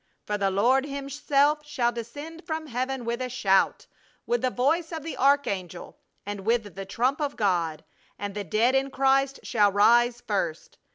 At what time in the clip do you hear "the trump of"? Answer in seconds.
6.73-7.35